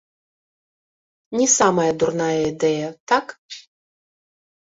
Не 1.39 1.45
самая 1.57 1.85
дурная 2.03 2.39
ідэя, 2.51 2.89
так? 3.13 3.25